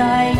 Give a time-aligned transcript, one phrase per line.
[0.00, 0.39] ใจ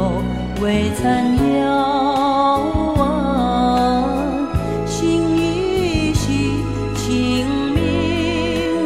[0.00, 0.22] 有
[0.62, 1.04] 未曾
[1.60, 2.58] 遥
[2.96, 4.08] 望，
[4.86, 6.54] 心已系
[6.96, 7.82] 清明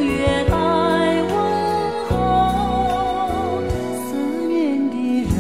[0.09, 0.53] 月待
[1.23, 1.33] 问
[2.09, 3.63] 候，
[3.95, 4.09] 思
[4.49, 4.95] 念的
[5.37, 5.39] 人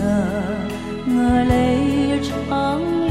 [1.08, 1.12] 我
[1.48, 1.52] 泪
[2.22, 2.30] 长
[3.08, 3.10] 流。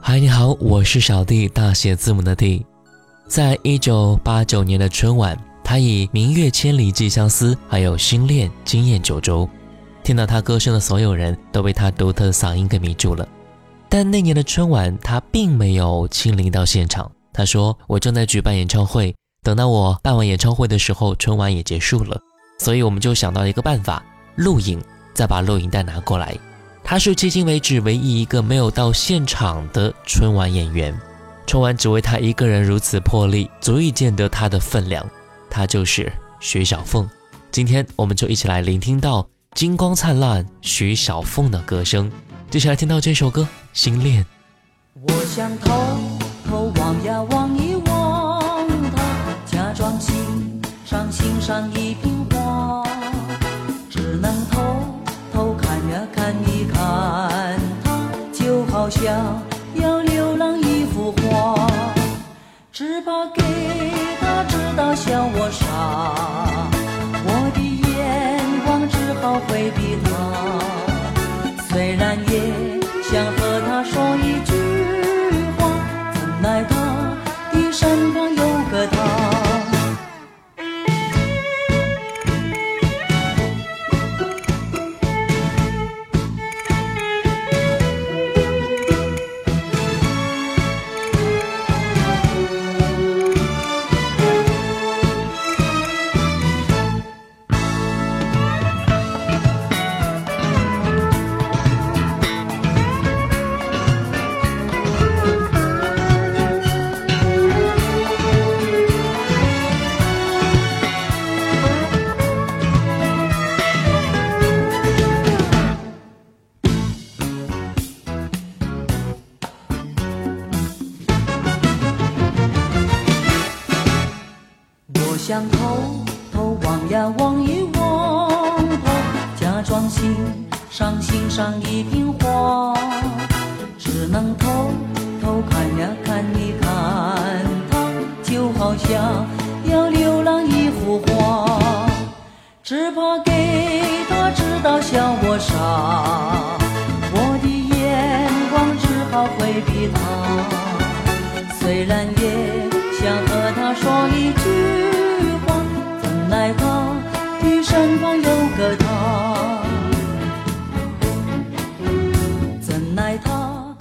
[0.00, 2.64] 嗨，你好，我是小弟，大写字母的弟。
[3.26, 9.48] 在一九八九年的春晚，他以《明月千里寄相思》还有《心恋》惊艳九州。
[10.10, 13.28] 听到他歌声的所有人都被他独特的嗓音给迷住了。
[13.88, 17.08] 但那年的春晚，他并没有亲临到现场。
[17.32, 22.20] 他说：“我正在举办演唱会，等到我办完演唱会的时候，春晚也结束了。
[22.58, 24.04] 所以我们就想到一个办法，
[24.34, 24.82] 录影，
[25.14, 26.36] 再把录影带拿过来。”
[26.82, 30.92] 他是迄今为止唯一一个没有到现场的春晚演员，
[31.46, 35.08] 春晚只为他一个人如此破例，足以见得他的分量。
[35.48, 37.08] 他就是徐小凤。
[37.52, 39.24] 今天我们就一起来聆听到
[39.56, 42.10] 金光灿烂徐小凤的歌声。
[42.48, 44.24] 接下来听到这首歌《心恋》。
[45.02, 45.72] 我想偷
[46.48, 49.02] 偷望呀望一望他，
[49.46, 50.14] 假装欣
[50.84, 52.84] 赏欣赏一瓶花，
[53.90, 54.60] 只能偷
[55.32, 55.54] 偷。
[55.54, 56.34] 看一看
[56.72, 57.30] 他，
[58.32, 59.42] 就好像
[59.74, 61.66] 要流浪一幅画，
[62.72, 63.42] 只怕给
[64.20, 66.19] 他知道笑我傻，
[69.48, 70.69] 回避他。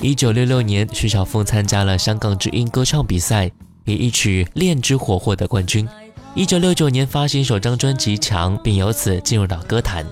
[0.10, 3.52] 一九六六年，徐小凤参加了香港之音歌唱比赛，
[3.86, 5.88] 以一曲《恋之火》获得冠军。
[6.34, 10.04] 一九六九年发行首张专辑《强》，并由此进入到歌坛。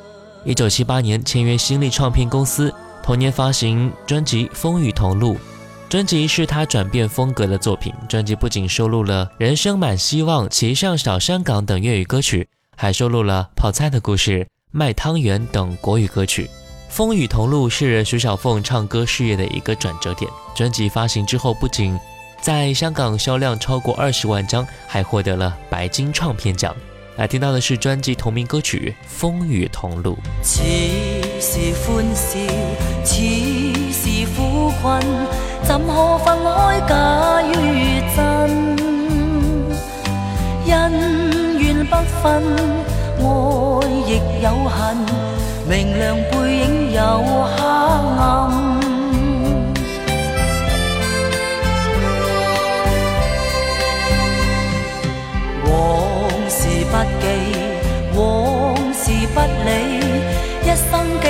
[0.45, 2.71] 一九七八年签约新力唱片公司，
[3.01, 5.33] 同年发行专辑《风雨同路》。
[5.89, 7.91] 专辑是他转变风格的作品。
[8.07, 16.43] 专辑不仅收录了《人生满希望》《骑上小山岗》等粤语歌曲，还收录了《泡菜的故事》《卖汤圆》等国语歌曲。
[16.89, 20.29] 《风雨同路》是徐小凤唱歌事业的一个转折点。
[20.55, 21.97] 专辑发行之后，不仅
[22.41, 26.75] 在香港销量超过二十万张，还获得了白金唱片奖。
[27.17, 30.17] 来听到的是专辑同名歌曲《风雨同路》。
[30.43, 30.61] 似
[31.39, 32.37] 是欢笑，
[33.03, 33.15] 似
[33.91, 35.01] 是苦困，
[35.63, 38.77] 怎可分开假与真？
[40.69, 42.43] 恩怨不分，
[43.19, 43.23] 爱
[44.05, 44.97] 亦有恨，
[45.67, 47.01] 明亮背影有
[47.55, 47.61] 黑
[48.17, 48.21] 暗。
[55.65, 55.71] 往
[56.49, 56.59] 事
[56.91, 57.25] 不记
[58.15, 58.19] 往
[58.93, 59.03] 事
[59.35, 59.69] 不理，
[60.63, 60.91] 一生
[61.21, 61.25] 几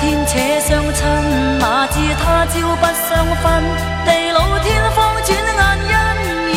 [0.00, 1.06] 天且相亲，
[1.58, 3.44] 哪知他朝不相分，
[4.06, 5.92] 地老天荒，转眼
[6.54, 6.56] 因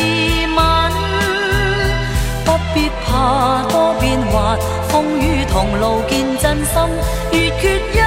[0.56, 0.90] 而泯，
[2.44, 4.32] 不必怕多变幻。
[4.88, 6.74] 风雨同路见真心，
[7.32, 7.98] 月缺一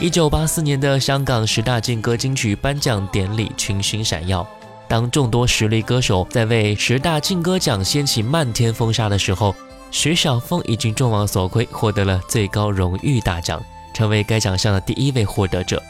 [0.00, 4.48] 一九八四年的香港十大劲歌金曲颁奖典礼群星闪耀，
[4.88, 9.54] 当众多实力歌手在为十大劲歌奖掀起漫天风沙的时候，
[9.90, 13.62] 徐小凤已经众望所归，获得了最高荣誉大奖。
[13.92, 15.82] 成为该奖项的第一位获得者。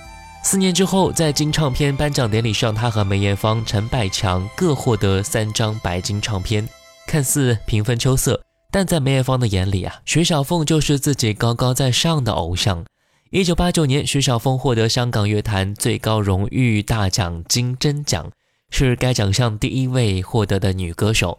[0.43, 6.69] 四年之后，在金唱片颁奖典礼上，她和梅艳芳、陈百强各获得三张白金唱片，
[7.07, 12.85] 看似平分秋色，但在梅艳芳的眼里啊，徐小凤就是自己高高在上的偶像。
[13.33, 18.29] 一九八九年，徐小凤获得香港乐坛最高荣誉大奖金针奖，
[18.71, 21.39] 是该奖项第一位获得的女歌手。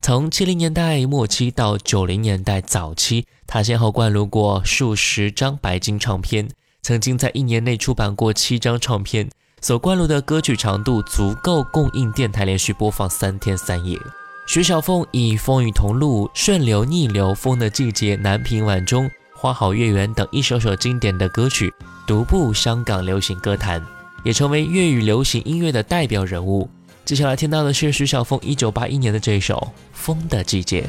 [0.00, 6.48] 从七零年代末期到九零年代早期，她先后灌录过数十张白金唱片，
[6.80, 9.28] 曾经在一年内出版过七张唱片，
[9.60, 13.98] 所灌录的歌曲长度足够供应电台连续播放三天三夜。
[14.46, 19.04] 徐小凤以《风雨同路》《顺流逆流》《风的季节》《南屏晚钟》
[19.46, 21.72] 《花好月圆》等一首首经典的歌曲，
[22.04, 23.80] 独步香港流行歌坛，
[24.24, 26.68] 也成为粤语流行音乐的代表人物。
[27.04, 29.54] 接下来听到的是徐小凤一九八一年的这一首
[29.92, 30.84] 《风的季节》。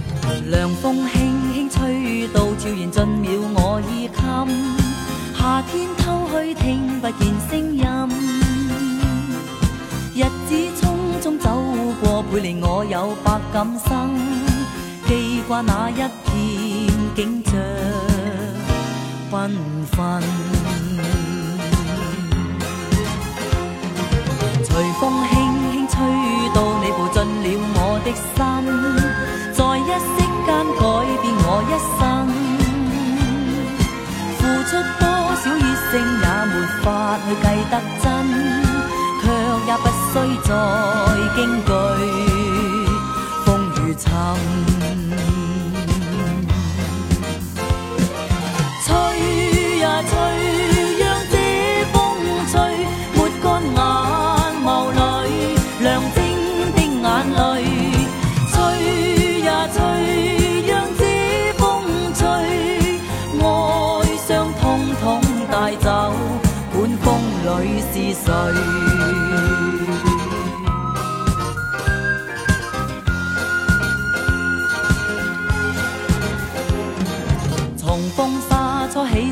[0.50, 4.18] 凉风轻轻吹到，悄然进了我衣襟。
[5.38, 7.86] 夏天偷去听不见声音，
[10.16, 11.64] 日子匆匆走
[12.02, 14.18] 过，倍令我有百感生。
[15.08, 17.54] 记挂那一片景象，
[19.32, 19.34] 缤
[19.92, 19.96] 纷。
[24.64, 24.70] 随
[25.00, 25.34] 风轻
[25.72, 25.96] 轻吹
[26.54, 28.36] 到你步进了我的心，
[29.54, 30.16] 在一息
[30.46, 30.82] 间改
[31.22, 32.00] 变我一生。
[34.38, 35.02] 付出多
[35.36, 35.92] 少热诚
[36.22, 36.54] 也没
[36.84, 36.86] 法
[37.24, 38.06] 去计得真，
[39.22, 39.24] 却
[39.68, 40.50] 也不需再
[41.36, 41.70] 惊惧
[43.46, 44.06] 风雨侵。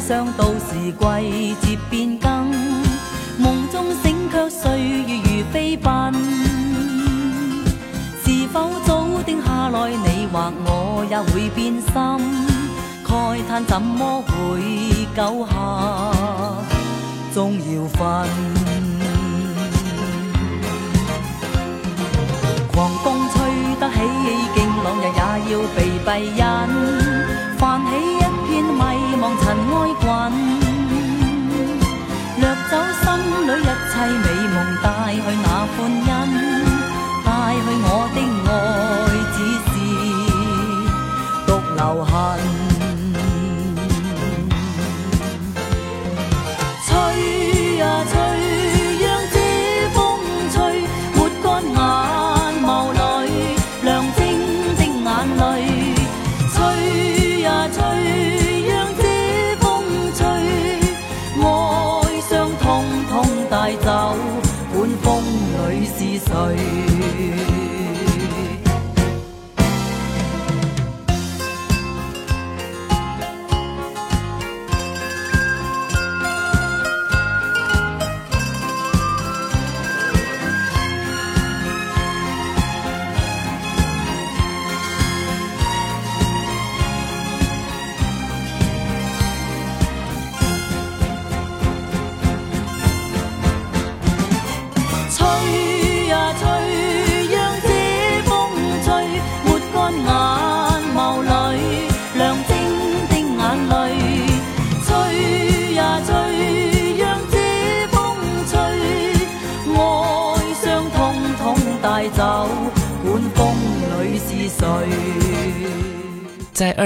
[0.07, 2.51] 想，到时季节变更，
[3.39, 6.13] 梦中醒却岁月如飞奔。
[8.23, 11.91] 是否早定下来，你或我也会变心？
[13.03, 15.55] 慨叹怎么会久下？
[17.33, 18.64] 终要分。
[22.75, 23.39] 狂风吹
[23.79, 23.95] 得起
[24.53, 25.19] 劲，朗日也
[25.53, 26.43] 要被蔽隐，
[27.57, 28.81] 泛起一片迷
[29.15, 30.05] 茫尘埃滚，
[32.35, 33.05] 掠走心
[33.47, 36.07] 里一切美梦，带去那欢欣，
[37.23, 37.27] 带
[37.63, 38.51] 去我的爱，
[67.17, 67.64] 在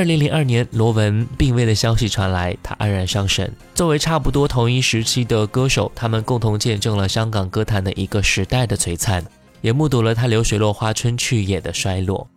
[0.09, 3.55] 零零二年，罗文病危的消息传来，他黯然伤神。
[3.75, 9.23] 作为差不多同一时期的歌手，他们共同见证了香港歌坛的一个时代的璀璨，
[9.61, 12.27] 也目睹了他流水落花春去也的衰落。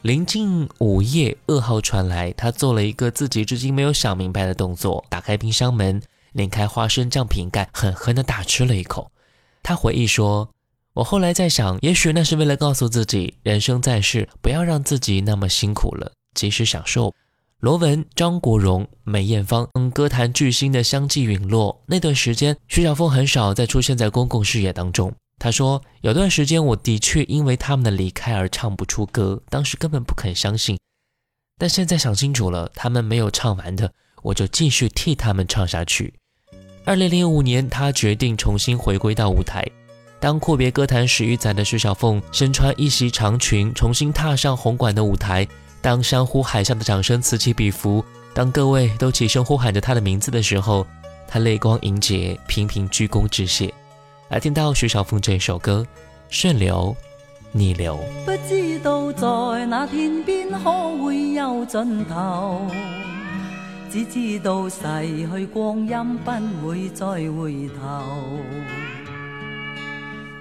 [0.00, 6.00] 临近午夜，噩耗传来，他做了一个自己至今没有想明白的动作：打开冰箱门，
[6.32, 9.12] 拧开花生酱瓶盖，狠狠地大吃了一口。
[9.62, 10.48] 他回忆说
[10.94, 17.14] ：“我后来在想，也许那是为了告诉自己，人生在世，不要让自己那么辛苦了。”及时享受。
[17.60, 25.12] 罗文、张国荣、梅艳芳等歌坛巨星的相继陨落，那段时间，徐小凤很少再出现在公共视野当中。
[25.38, 30.78] 他说：“有段时间，我的确因为他们的离开而唱不出歌，当时根本不肯相信。
[31.58, 36.14] 但现在想清楚了，他们没有唱完的，我就继续替他们唱下去。”
[36.84, 39.64] 二零零五年，他决定重新回归到舞台。
[40.18, 45.46] 当阔别歌坛十余载的徐小凤身穿一袭长裙，重新踏上红馆的舞台。
[45.82, 50.86] 当山呼海啸的掌声此起彼伏，当各位都起身呼喊着他的名字的时候，
[51.26, 53.74] 他泪光盈洁，频频鞠躬致谢。
[54.28, 55.84] 来听到徐小凤这首歌
[56.30, 56.96] 《顺流
[57.50, 57.98] 逆流》。
[58.24, 62.64] 不知道在那天边可会有尽头，
[63.90, 64.78] 只知道逝
[65.34, 68.38] 去光阴不会再回头。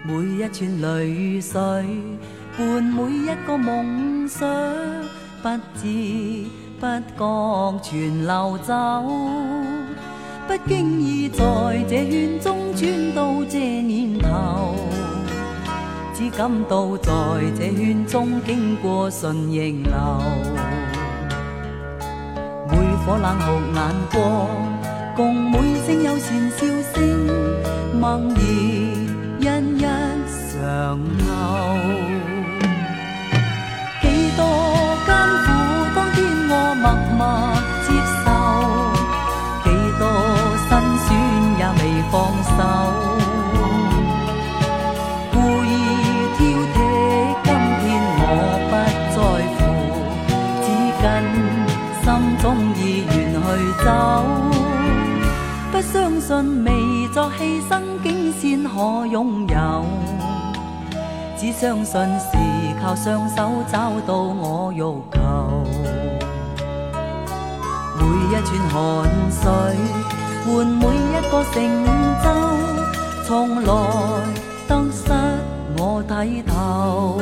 [0.03, 1.59] 每一串泪水
[2.55, 4.47] 伴每一个梦想。
[5.41, 6.45] 不知
[6.79, 6.85] 不
[7.17, 8.73] 觉全流走，
[10.47, 11.43] 不经意在
[11.89, 14.75] 这圈中转到这年头，
[16.13, 17.11] 只感到在
[17.57, 19.91] 这圈中经过顺逆流。
[22.69, 23.81] 每颗冷酷眼
[24.13, 24.47] 光，
[25.15, 25.57] 共每
[25.87, 26.99] 声友善笑声，
[27.99, 28.21] 默
[29.39, 29.83] 然一一
[30.29, 32.20] 上透。
[58.83, 59.85] 我拥有，
[61.37, 62.35] 只相信是
[62.81, 65.19] 靠双手找到我欲求。
[67.99, 68.75] 每一串汗
[69.29, 69.43] 水
[70.47, 71.61] 换每一个成
[72.23, 72.25] 就，
[73.23, 73.69] 从来
[74.67, 75.13] 得失
[75.77, 77.21] 我睇透。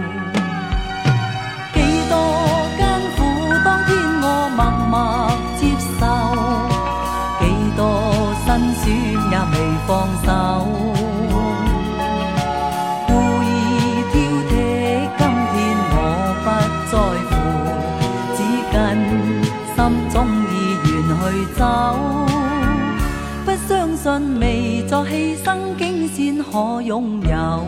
[25.01, 27.65] 未作牺牲，竟先可拥有。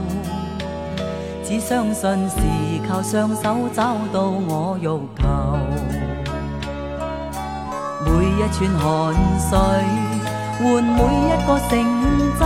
[1.43, 2.37] 只相信是
[2.87, 5.23] 靠双手找到我欲求。
[8.05, 9.57] 每一串汗水。
[10.55, 11.71] 换每一个成
[12.37, 12.41] 就，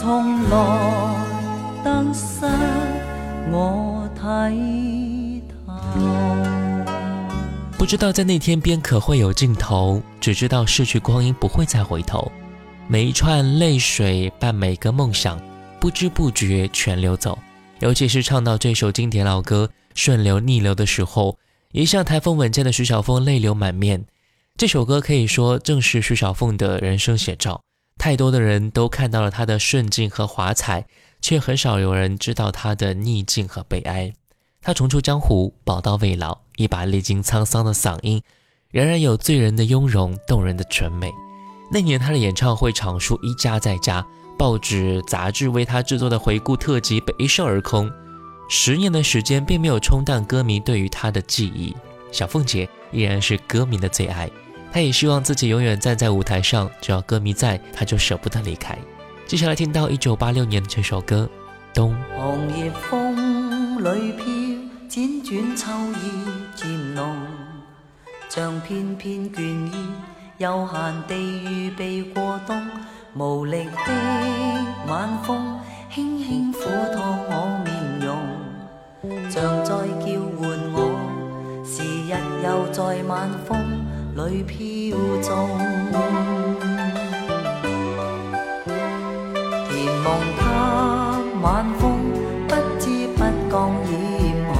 [0.00, 0.52] 从来
[1.82, 2.46] 得失
[3.50, 4.22] 我睇
[5.50, 5.74] 透。
[7.76, 12.30] 不知道在那天边可会有尽头，只知道逝去光阴不会再回头。
[12.86, 15.40] 每一串泪水伴每个梦想，
[15.80, 17.38] 不知不觉全流走。
[17.80, 21.38] 尤其是唱到这首经典老歌《顺流逆流》的时候，
[21.72, 24.04] 一向台风稳健的徐小凤泪流满面。
[24.58, 27.58] 这首歌可以说正是徐小凤的人生写照。
[27.96, 30.84] 太多的人都看到了她的顺境和华彩，
[31.22, 34.12] 却很少有人知道她的逆境和悲哀。
[34.60, 38.22] 她重出江湖，宝刀未老，一把历经沧桑的嗓音，
[38.70, 41.10] 仍然有醉人的雍容，动人的纯美。
[41.74, 44.06] 那年她的演唱会场数一加再加，
[44.38, 47.90] 报纸杂志为她制作的回顾特辑被一扫而空。
[48.48, 51.74] 十年的时间并没有冲淡歌迷对于她的记忆，
[52.12, 54.30] 小凤姐依然是歌迷的最爱。
[54.70, 58.78] 他也希望自己永远站在舞台上，只要歌迷在，他就舍不得离开。
[59.26, 61.28] 接下来听到一九八六年的这首歌
[61.74, 61.92] 《冬》。
[62.16, 64.24] 红叶风里飘，
[64.88, 66.22] 辗转秋意
[66.54, 67.16] 渐浓，
[68.28, 69.72] 像片片倦意，
[70.38, 72.60] 悠闲地预备过冬。
[73.16, 73.92] 无力的
[74.88, 77.32] 晚风，轻轻抚托我
[77.64, 78.08] 面容，
[79.30, 79.70] 像在
[80.00, 80.42] 叫唤
[80.72, 80.76] 我，
[81.64, 83.56] 时日又在晚风。
[84.16, 85.48] 里飘纵，
[89.68, 90.06] 甜梦
[90.38, 90.42] 他
[91.42, 91.82] 晚风
[92.46, 92.84] 不知
[93.16, 93.54] 不觉
[93.90, 93.94] 染
[94.54, 94.56] 红，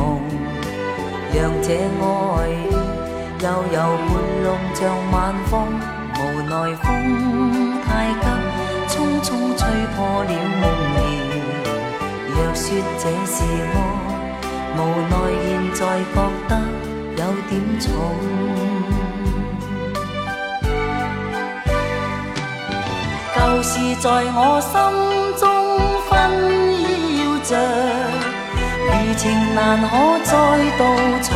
[1.32, 1.66] 让这
[2.02, 2.50] 爱
[3.42, 3.78] 悠悠
[4.75, 4.81] 像
[5.12, 5.53] 晚风，
[6.19, 6.87] 无奈风
[7.85, 7.88] 太
[8.23, 8.27] 急，
[8.88, 9.62] 匆匆吹
[9.95, 10.62] 破了梦
[10.97, 10.99] 儿。
[12.29, 12.64] 若说
[12.99, 13.37] 这是
[13.73, 13.77] 爱，
[14.77, 14.79] 无
[15.11, 15.12] 奈
[15.45, 15.81] 现在
[16.12, 16.17] 觉
[16.49, 16.53] 得
[17.17, 17.85] 有点重。
[23.35, 24.73] 旧事在我心
[25.38, 25.43] 中
[26.09, 26.11] 纷
[27.14, 27.51] 扰着，
[28.90, 29.23] 余情
[29.55, 29.90] 难可
[30.25, 30.31] 再
[30.79, 30.81] 度
[31.23, 31.29] 重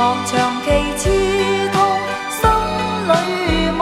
[0.00, 0.32] 寂寞长
[0.64, 1.02] 期刺
[1.74, 1.76] 痛
[2.30, 2.40] 心
[3.06, 3.80] 里梦，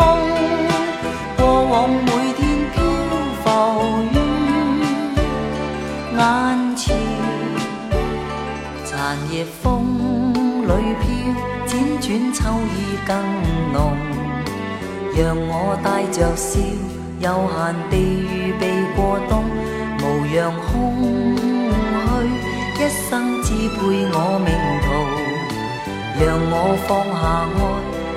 [1.36, 2.40] 过往每天
[2.72, 2.76] 漂
[3.44, 3.46] 浮
[4.10, 4.14] 于
[6.16, 6.20] 眼
[6.74, 6.82] 前。
[8.84, 9.62] 残叶风
[10.64, 11.06] 里飘，
[11.68, 12.40] 辗转秋
[12.74, 12.76] 意
[13.06, 13.10] 更
[13.72, 13.76] 浓。
[15.14, 16.58] 让我带着笑，
[17.20, 17.56] 悠闲
[17.90, 19.44] 地预备过冬，
[20.02, 20.74] 无恙空
[21.36, 23.78] 虚，一生只配
[24.12, 24.50] 我命
[24.82, 25.17] 途。
[26.20, 27.22] 让我放下
[27.54, 27.60] 爱，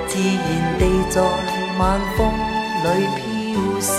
[0.08, 0.46] 自然
[0.78, 1.16] 地在
[1.78, 1.80] 晚
[2.16, 2.20] 风
[2.82, 3.20] 里飘
[3.80, 3.92] 送。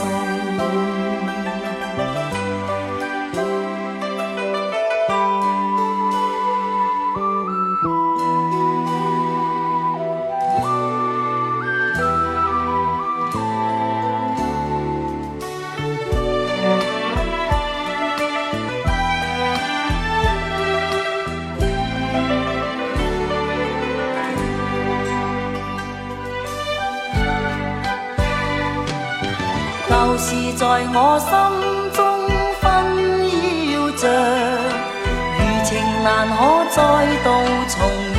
[31.16, 31.30] 我心
[31.94, 32.02] 中
[32.60, 32.66] 纷
[33.70, 34.04] 扰着，
[35.38, 35.70] 余情
[36.04, 36.36] 难可
[36.72, 36.76] 再
[37.24, 37.26] 度
[37.70, 37.76] 重
[38.16, 38.18] 现。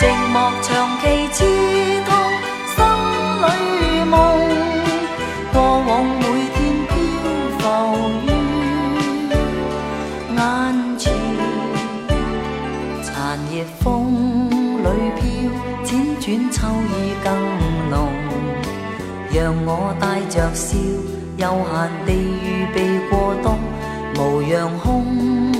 [0.32, 0.66] 寞长
[1.02, 1.36] 期刺
[2.06, 2.08] 痛
[2.72, 2.76] 心
[3.42, 3.46] 里
[4.08, 4.16] 梦，
[5.52, 5.54] 过
[5.86, 6.22] 往每
[6.54, 6.56] 天
[6.88, 6.92] 飘
[7.58, 7.62] 浮
[8.24, 8.26] 于
[10.34, 10.38] 眼
[10.96, 11.04] 前，
[13.02, 13.12] 残
[13.52, 13.84] 叶风
[14.84, 14.86] 里
[15.20, 15.22] 飘，
[15.84, 15.86] 辗
[16.18, 17.28] 转秋意更。
[19.34, 20.78] 让我带着笑，
[21.38, 22.78] 悠闲地预备
[23.10, 23.58] 过冬，
[24.14, 25.04] 无恙空
[25.52, 25.58] 虚，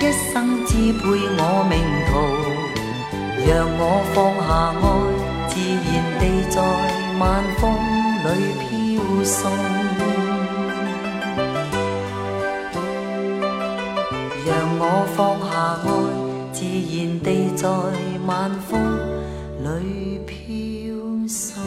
[0.00, 1.04] 一生支配
[1.38, 1.78] 我命
[2.08, 2.10] 途。
[3.46, 4.84] 让我放下爱，
[5.46, 5.54] 自
[5.86, 6.58] 然地在
[7.20, 7.22] 晚
[7.60, 7.62] 风
[8.24, 8.26] 里
[8.58, 8.66] 飘
[9.22, 9.38] 送。
[14.44, 14.50] 让
[14.80, 14.82] 我
[15.14, 15.52] 放下
[15.86, 15.88] 爱，
[16.52, 17.62] 自然地在
[18.26, 18.70] 晚风
[19.62, 20.34] 里飘
[21.28, 21.62] 送。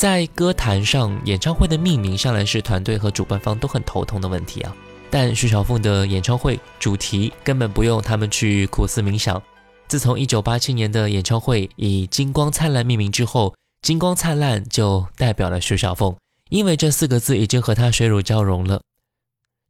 [0.00, 4.74] 在歌坛上，演唱会的命名向来是团队和主办方都很头痛的问题啊。
[5.10, 9.42] 但徐小凤的演唱会主题根本不用他们去苦思冥想。
[9.88, 13.54] 自从1987年的演唱会以“金光灿烂”命名之后
[13.86, 16.16] ，“金光灿烂”就代表了徐小凤，
[16.48, 18.80] 因为这四个字已经和她水乳交融了。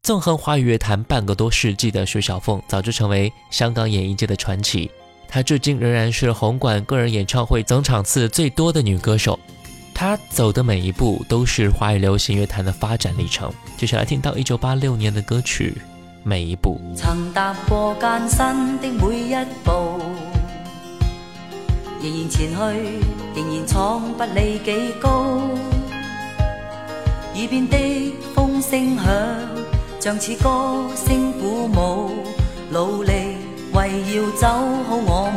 [0.05, 4.89] 纵横华语乐坛半个多世纪的徐小凤，早就成为香港演艺界的传奇。
[5.27, 9.37] 她至今仍然是红馆个人演唱会总场次最多的女歌手。
[9.95, 13.53] 他走的每一步都是华语流行乐坛的发展历程。
[13.77, 15.75] 接下来听到一九八六年的歌曲
[16.23, 16.81] 《每一步》。
[16.97, 19.71] 曾踏过艰辛的每一步，
[22.03, 22.57] 仍然前去，
[23.35, 25.41] 仍然闯不理几高。
[27.35, 27.77] 耳边的
[28.35, 29.05] 风声响，
[30.01, 32.11] 像似歌声鼓舞，
[32.71, 33.13] 努力
[33.73, 34.47] 为要走
[34.89, 35.31] 好我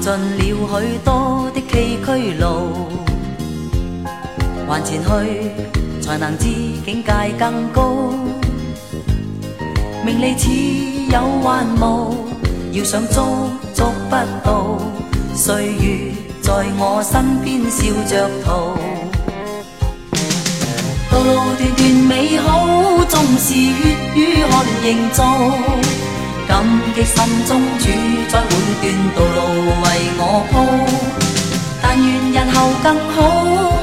[0.00, 2.88] 尽了许多的崎岖路，
[4.66, 5.08] 还前去
[6.00, 6.46] 才能知
[6.86, 8.10] 境界更高。
[10.02, 10.48] 名利似
[11.12, 12.16] 有幻雾，
[12.72, 14.78] 要想捉捉不到。
[15.34, 18.74] 岁月在我身边笑着逃，
[21.10, 23.70] 道路段段美好，纵是血
[24.16, 25.99] 与汗营造。
[26.50, 27.86] 感激心中主
[28.28, 28.84] 宰每段
[29.14, 29.38] 道路
[29.82, 29.86] 为
[30.18, 30.52] 我铺，
[31.80, 33.16] 但愿日后更好，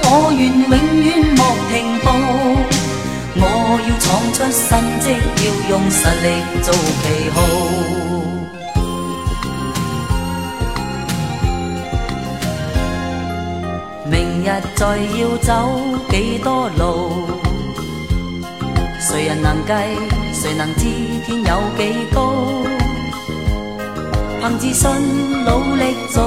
[0.04, 2.06] 我愿永远莫停步。
[3.40, 3.42] 我
[3.88, 4.68] 要闯出新
[5.00, 5.06] 迹，
[5.46, 6.28] 要用实力
[6.62, 6.68] 做
[7.02, 7.36] 旗号。
[14.12, 15.50] 明日再要走
[16.10, 16.82] 几多路，
[19.00, 19.72] 谁人能计？
[20.48, 20.86] 谁能知
[21.26, 22.64] 天有几高？
[24.40, 24.90] 凭自信
[25.44, 26.24] 努力做，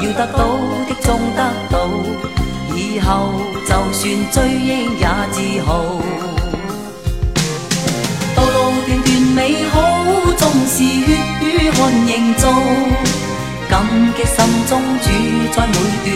[0.00, 0.38] 要得到
[0.86, 1.76] 的终得到。
[2.76, 3.32] 以后
[3.66, 4.68] 就算追忆
[5.00, 5.82] 也自豪。
[8.36, 9.82] 道路段段美好，
[10.36, 12.42] 纵是血与汗营造。
[13.68, 14.36] 感激心
[14.68, 15.10] 中主
[15.52, 15.72] 宰每
[16.04, 16.13] 段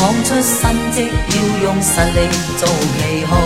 [0.00, 3.36] 闯出新迹，要用实力做旗号。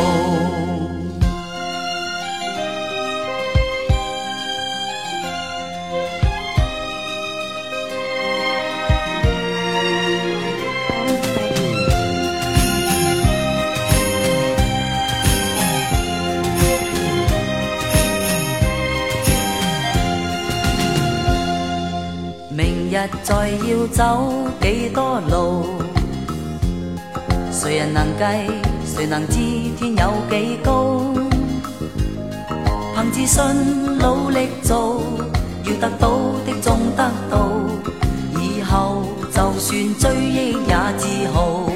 [22.90, 25.82] 日再要走几多路，
[27.74, 28.22] 谁人能计？
[28.86, 29.34] 谁能知
[29.76, 31.12] 天有几高？
[32.94, 35.02] 凭自信努力做，
[35.64, 36.08] 要得到
[36.46, 37.50] 的终得到。
[38.40, 39.02] 以后
[39.34, 41.68] 就算追忆也自豪。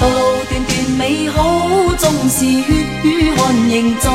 [0.00, 0.14] 道路
[0.48, 1.42] 段段美好，
[1.98, 2.62] 纵是血
[3.02, 4.08] 与汗营造。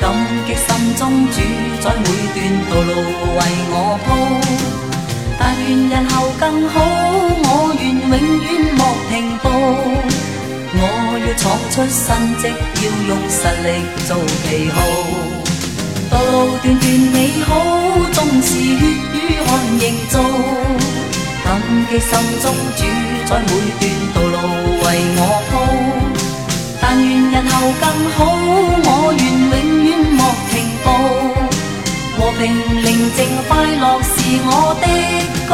[0.00, 0.14] 感
[0.46, 1.36] 激心中主
[1.82, 2.38] 宰每段
[2.70, 2.90] 道路
[3.36, 3.76] 为我
[4.06, 4.08] 铺，
[5.40, 6.76] 但愿日后更好，
[7.42, 9.48] 我愿永远莫停步。
[10.72, 10.78] 我
[11.24, 12.04] 要闯出新
[12.36, 12.42] 迹，
[12.84, 13.68] 要用实力
[14.06, 14.08] 做
[14.44, 14.76] 旗号。
[16.10, 17.16] 道路段段美
[17.48, 17.48] 好，
[18.12, 19.48] 纵是血与汗
[19.80, 20.20] 营造。
[21.42, 21.48] 感
[21.88, 22.10] 激心
[22.42, 22.44] 中
[22.76, 22.78] 主
[23.26, 23.50] 宰每
[23.80, 23.82] 段
[24.14, 24.36] 道路
[24.84, 25.52] 为我铺。
[26.82, 28.18] 但愿日后更好，
[28.84, 29.54] 我愿永
[29.86, 30.52] 远莫停
[30.84, 30.86] 步。
[32.38, 32.46] 平
[33.12, 33.50] 静快
[34.02, 34.12] 是
[34.44, 34.48] 我
[34.80, 34.84] 的
[35.48, 35.50] 歌。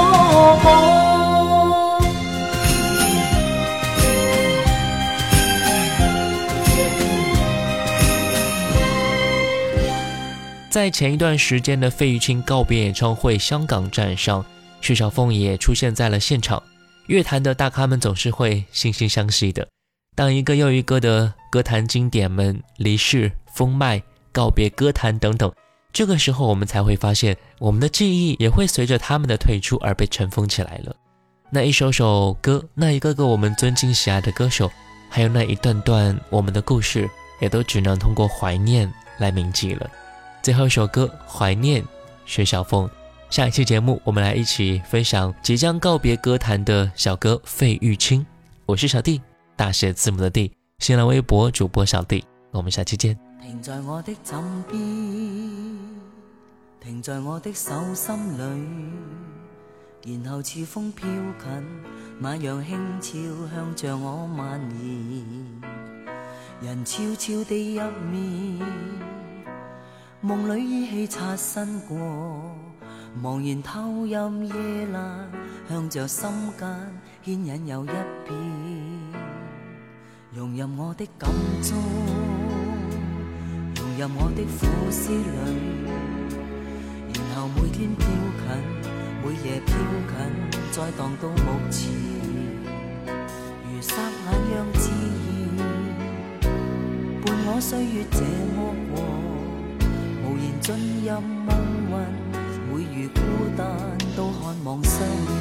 [10.71, 14.45] 在前一段时间的费玉清告别演唱会香港站上，
[14.83, 16.63] 徐小凤也出现在了现场。
[17.07, 19.67] 乐坛的大咖们总是会惺惺相惜的。
[20.15, 25.51] 当一个又一个的歌坛经典们离世、封麦、告别歌坛等等，
[25.97, 30.95] 这个时候我们才会发现，我们的记忆也会随着他们的退出而被尘封起来了。
[31.49, 34.71] 那一首首歌，那一个个我们尊敬喜爱的歌手，
[35.09, 37.09] 还有那一段段我们的故事，
[37.41, 39.91] 也都只能通过怀念来铭记了。
[40.43, 41.83] 最后一首歌《怀念》，
[42.27, 42.87] 薛晓凤。
[43.31, 48.25] 下一期节目，我们来一起分享即将告别歌坛的小哥费玉清。
[48.67, 49.19] 我是小弟。
[49.57, 53.26] 大写字母的 D，新浪微博主播小弟，我们下期见。
[53.47, 54.77] 停在我的枕边，
[56.81, 58.17] 停在我的手心
[60.03, 61.65] 里，然后似风飘近，
[62.19, 63.13] 那样轻悄
[63.55, 65.25] 向着我蔓延。
[66.61, 68.67] 人悄悄地入眠，
[70.21, 71.97] 梦里依稀擦身过，
[73.23, 74.55] 茫然偷饮夜
[74.89, 74.99] 阑，
[75.69, 76.29] 向着心
[76.59, 76.67] 间
[77.23, 78.37] 牵引又一遍。
[80.35, 81.31] 融入我的感
[81.63, 81.77] 触，
[83.99, 85.17] 入我的苦思里，
[87.15, 88.07] 然后每天飘
[88.37, 88.45] 近，
[89.23, 89.73] 每夜飘
[90.07, 90.15] 近，
[90.71, 91.89] 再荡到目前，
[93.65, 94.85] 如霎眼样自
[95.57, 95.59] 然，
[97.25, 98.21] 伴我岁月这
[98.55, 98.59] 么
[98.93, 99.01] 过，
[100.25, 100.67] 无言进
[101.03, 101.49] 入梦
[101.91, 101.93] 魂，
[102.69, 103.19] 每如孤
[103.57, 103.65] 单
[104.15, 105.33] 都渴望相见。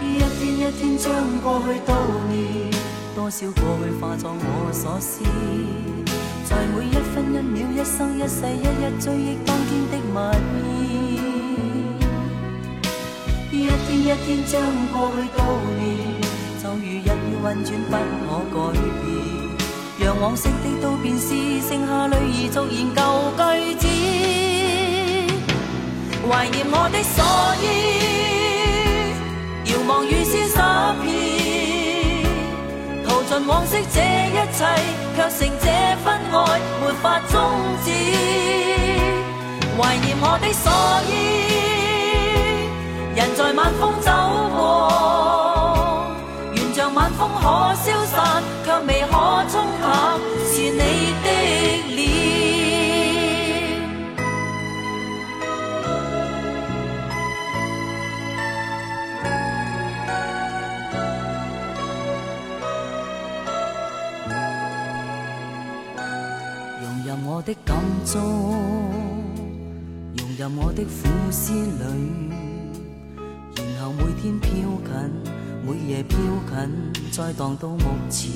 [0.00, 0.04] 一
[0.38, 1.92] 天一天将过去悼
[2.30, 2.72] 念，
[3.14, 5.22] 多少过去化作我所思，
[6.44, 9.70] 在每一分一秒、一生一世、一一追忆当天。
[9.90, 10.90] 的蜜意。
[13.50, 14.28] 一天一天。
[14.46, 14.60] 将
[14.92, 15.38] 过去悼
[15.78, 15.80] 念，
[16.62, 17.92] 就如日月运转不
[18.24, 19.04] 可改变，
[20.00, 21.26] 让往昔的都变是
[21.68, 22.18] 剩下泪儿
[22.52, 23.00] 逐言旧
[23.36, 23.40] 句
[23.78, 23.84] 子，
[26.28, 27.16] 怀念我的所
[27.62, 27.91] 依。
[33.62, 34.66] 可惜这一切，
[35.14, 35.66] 却成这
[36.02, 36.36] 份爱
[36.80, 37.32] 没法终
[37.84, 37.86] 止。
[39.78, 40.66] 怀念我的所
[41.06, 41.12] 依，
[43.14, 44.10] 人在晚风走
[44.56, 44.60] 过，
[46.56, 47.42] 愿像晚风可
[47.76, 49.12] 消散，却未可
[49.48, 49.54] 冲
[67.52, 68.18] 的感触
[70.16, 70.90] 融入我的苦
[71.30, 71.84] 思里，
[73.56, 74.50] 然后每天飘
[74.86, 74.92] 近，
[75.62, 76.16] 每夜飘
[76.48, 78.32] 近，再荡到目前，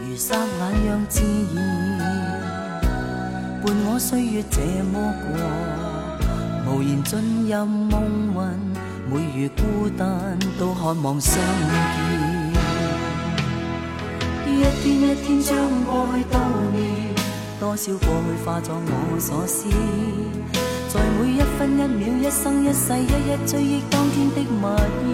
[0.00, 2.80] 如霎眼样自然，
[3.64, 4.60] 伴我岁月这
[4.92, 8.58] 么过，无言进入梦魂，
[9.10, 12.52] 每如孤单都渴望相见，
[14.46, 16.38] 一天一天将过去悼
[16.72, 17.09] 念。
[17.60, 18.08] 多少过去
[18.42, 19.68] 化作我所思，
[20.88, 25.08] 在每一分一秒、一生一世，一一追忆当天的默念。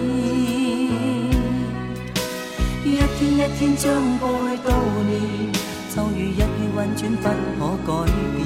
[2.85, 4.65] 一天一天将过去悼
[5.03, 5.11] 念，
[5.93, 6.39] 就如日月
[6.71, 8.07] 运转不可改
[8.37, 8.39] 变，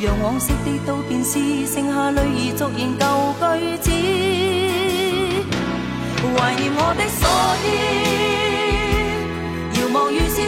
[0.00, 1.30] 让往昔的都变是
[1.66, 2.24] 剩下泪儿
[2.56, 3.04] 逐言旧
[3.36, 3.44] 句
[3.82, 3.86] 子，
[6.38, 7.22] 怀念我的所
[7.68, 7.68] 依，
[9.78, 10.40] 遥望雨丝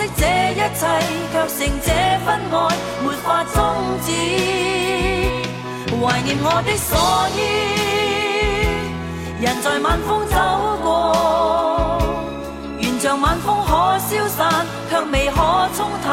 [0.00, 0.82] 的这一切，
[1.30, 1.88] 却剩这
[2.24, 2.56] 份爱
[3.04, 3.60] 没法终
[4.06, 4.08] 止。
[6.00, 6.90] 怀念我的所
[7.36, 7.38] 依，
[9.44, 10.34] 人在晚风走
[10.82, 10.88] 过，
[12.78, 13.70] 愿像晚风可
[14.08, 15.36] 消散，却未可
[15.76, 16.08] 冲淡，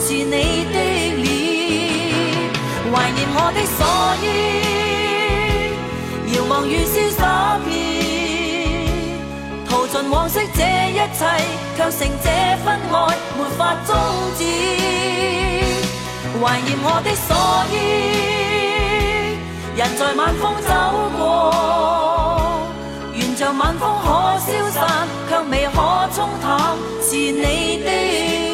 [0.00, 0.76] 是你的
[10.28, 11.24] 惜这一切，
[11.76, 12.26] 却成这
[12.64, 12.94] 份爱
[13.36, 13.90] 没法终
[14.36, 14.40] 止。
[16.40, 17.28] 怀念我的所
[17.72, 17.74] 依，
[19.76, 20.70] 人在晚风走
[21.18, 21.20] 过，
[23.14, 24.06] 沿着晚风可
[24.38, 25.76] 消散，却未可
[26.14, 26.46] 冲淡，
[27.02, 28.47] 是你的。